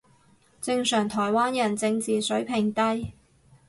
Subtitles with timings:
[0.59, 3.13] 正常台灣人正字水平低